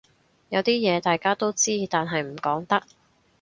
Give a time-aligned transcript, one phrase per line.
[0.49, 2.81] 有啲嘢大家都知但係唔講得